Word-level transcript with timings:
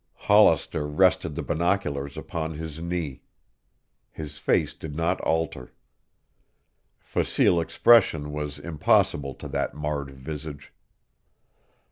Hollister 0.15 0.87
rested 0.87 1.35
the 1.35 1.43
binoculars 1.43 2.17
upon 2.17 2.55
his 2.55 2.79
knee. 2.79 3.21
His 4.09 4.39
face 4.39 4.73
did 4.73 4.95
not 4.95 5.21
alter. 5.21 5.73
Facile 6.97 7.61
expression 7.61 8.31
was 8.31 8.57
impossible 8.57 9.35
to 9.35 9.47
that 9.49 9.75
marred 9.75 10.09
visage. 10.09 10.73